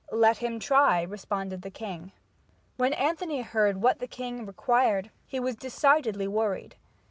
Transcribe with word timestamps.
"Let 0.13 0.37
him 0.39 0.59
try," 0.59 1.03
responded 1.03 1.61
the 1.61 1.69
king. 1.69 2.11
When 2.75 2.91
Anthony 2.93 3.43
heard 3.43 3.83
what 3.83 3.99
the 3.99 4.07
king 4.07 4.47
required 4.47 5.11
he 5.27 5.39
was 5.39 5.55
decidedly 5.55 6.27
worried. 6.27 6.75